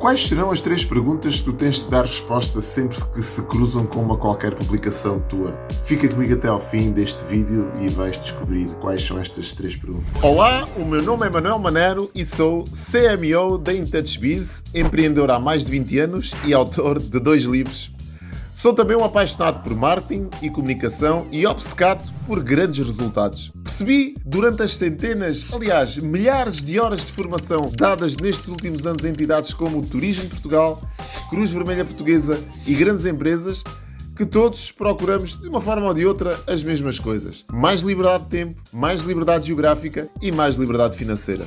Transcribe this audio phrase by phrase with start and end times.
[0.00, 3.84] Quais serão as três perguntas que tu tens de dar resposta sempre que se cruzam
[3.84, 5.52] com uma qualquer publicação tua?
[5.84, 10.06] Fica comigo até ao fim deste vídeo e vais descobrir quais são estas três perguntas.
[10.22, 15.66] Olá, o meu nome é Manuel Manero e sou CMO da IntouchBiz, empreendedor há mais
[15.66, 17.92] de 20 anos e autor de dois livros
[18.60, 23.50] Sou também um apaixonado por marketing e comunicação e obcecado por grandes resultados.
[23.64, 29.08] Percebi durante as centenas, aliás, milhares de horas de formação dadas nestes últimos anos a
[29.08, 30.82] entidades como o Turismo Portugal,
[31.30, 33.64] Cruz Vermelha Portuguesa e grandes empresas
[34.14, 38.28] que todos procuramos, de uma forma ou de outra, as mesmas coisas: mais liberdade de
[38.28, 41.46] tempo, mais liberdade geográfica e mais liberdade financeira.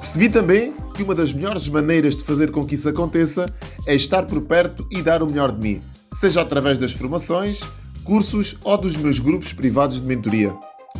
[0.00, 3.52] Percebi também que uma das melhores maneiras de fazer com que isso aconteça
[3.86, 5.82] é estar por perto e dar o melhor de mim
[6.20, 7.60] seja através das formações,
[8.04, 10.54] cursos ou dos meus grupos privados de mentoria.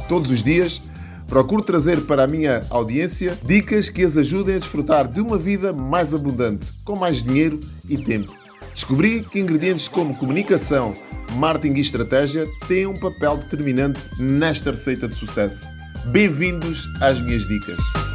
[0.09, 0.83] Todos os dias
[1.27, 5.73] procuro trazer para a minha audiência dicas que as ajudem a desfrutar de uma vida
[5.73, 8.33] mais abundante, com mais dinheiro e tempo.
[8.73, 10.95] Descobri que ingredientes como comunicação,
[11.37, 15.67] marketing e estratégia têm um papel determinante nesta receita de sucesso.
[16.07, 18.06] Bem-vindos às minhas dicas.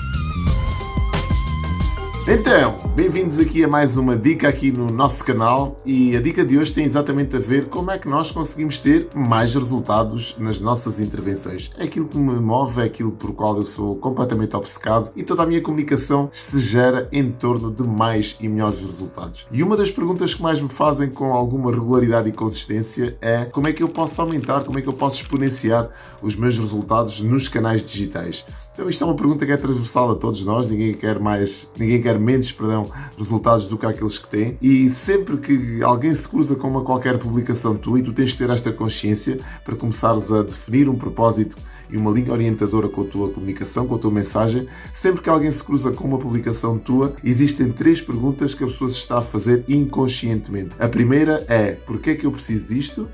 [2.27, 6.55] Então, bem-vindos aqui a mais uma dica aqui no nosso canal e a dica de
[6.55, 10.99] hoje tem exatamente a ver como é que nós conseguimos ter mais resultados nas nossas
[10.99, 11.71] intervenções.
[11.79, 15.41] É aquilo que me move, é aquilo por qual eu sou completamente obcecado e toda
[15.41, 19.47] a minha comunicação se gera em torno de mais e melhores resultados.
[19.51, 23.67] E uma das perguntas que mais me fazem com alguma regularidade e consistência é como
[23.67, 25.89] é que eu posso aumentar, como é que eu posso exponenciar
[26.21, 28.45] os meus resultados nos canais digitais.
[28.81, 32.01] Então isto é uma pergunta que é transversal a todos nós, ninguém quer mais, ninguém
[32.01, 34.57] quer menos, perdão, resultados do que aqueles que têm.
[34.59, 38.39] E sempre que alguém se cruza com uma qualquer publicação tua e tu tens que
[38.39, 41.57] ter esta consciência para começares a definir um propósito
[41.91, 45.51] e uma linha orientadora com a tua comunicação, com a tua mensagem, sempre que alguém
[45.51, 49.21] se cruza com uma publicação tua, existem três perguntas que a pessoa se está a
[49.21, 50.71] fazer inconscientemente.
[50.79, 53.07] A primeira é: porquê é que eu preciso disto?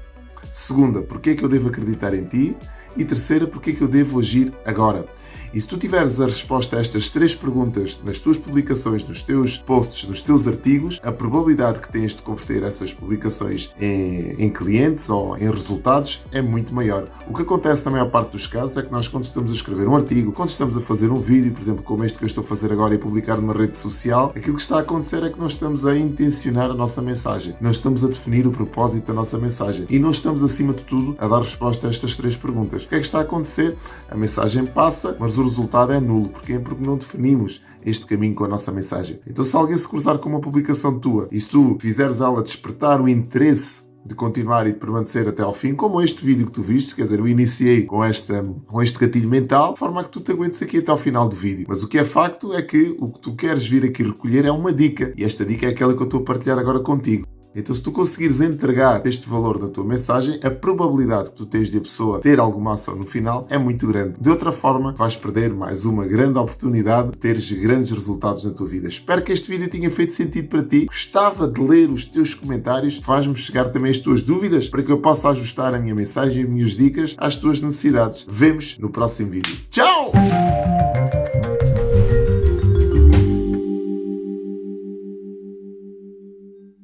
[0.50, 2.56] Segunda, porquê é que eu devo acreditar em ti?
[2.96, 5.06] E terceira, porquê é que eu devo agir agora?
[5.54, 9.58] E se tu tiveres a resposta a estas três perguntas nas tuas publicações, nos teus
[9.58, 15.10] posts, nos teus artigos, a probabilidade que tens de converter essas publicações em, em clientes
[15.10, 17.06] ou em resultados é muito maior.
[17.28, 19.88] O que acontece na maior parte dos casos é que nós, quando estamos a escrever
[19.88, 22.44] um artigo, quando estamos a fazer um vídeo, por exemplo, como este que eu estou
[22.44, 25.40] a fazer agora e publicar numa rede social, aquilo que está a acontecer é que
[25.40, 27.56] nós estamos a intencionar a nossa mensagem.
[27.62, 29.86] Nós estamos a definir o propósito da nossa mensagem.
[29.90, 32.84] E nós estamos, acima de tudo, a dar resposta a estas três perguntas.
[32.84, 33.78] O que é que está a acontecer?
[34.10, 36.30] A mensagem passa, mas o resultado é nulo.
[36.30, 36.60] Porquê?
[36.60, 39.20] Porque não definimos este caminho com a nossa mensagem.
[39.26, 43.02] Então, se alguém se cruzar com uma publicação tua e se tu fizeres ela despertar
[43.02, 46.62] o interesse de continuar e de permanecer até ao fim, como este vídeo que tu
[46.64, 50.12] viste, quer dizer, eu iniciei com, esta, com este gatilho mental, de forma a que
[50.12, 51.66] tu te aguentes aqui até ao final do vídeo.
[51.68, 54.52] Mas o que é facto é que o que tu queres vir aqui recolher é
[54.52, 57.28] uma dica, e esta dica é aquela que eu estou a partilhar agora contigo.
[57.58, 61.72] Então, se tu conseguires entregar este valor na tua mensagem, a probabilidade que tu tens
[61.72, 64.14] de a pessoa ter alguma ação no final é muito grande.
[64.22, 68.68] De outra forma, vais perder mais uma grande oportunidade de teres grandes resultados na tua
[68.68, 68.88] vida.
[68.88, 70.86] Espero que este vídeo tenha feito sentido para ti.
[70.86, 72.98] Gostava de ler os teus comentários.
[72.98, 76.44] Faz-me chegar também as tuas dúvidas para que eu possa ajustar a minha mensagem e
[76.44, 78.24] as minhas dicas às tuas necessidades.
[78.30, 79.58] Vemos no próximo vídeo.
[79.72, 80.12] Tchau!